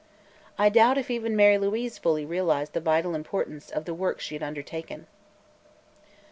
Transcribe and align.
I 0.57 0.69
doubt 0.69 0.97
if 0.97 1.11
even 1.11 1.35
Mary 1.35 1.59
Louise 1.59 1.99
fully 1.99 2.25
realized 2.25 2.73
the 2.73 2.81
vital 2.81 3.13
importance 3.13 3.69
of 3.69 3.85
the 3.85 3.93
work 3.93 4.19
she 4.19 4.33
had 4.33 4.41
undertaken. 4.41 5.05